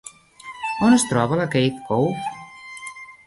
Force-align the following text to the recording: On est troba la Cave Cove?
On 0.85 0.93
est 0.95 1.07
troba 1.11 1.35
la 1.41 1.45
Cave 1.55 1.75
Cove? 1.89 2.15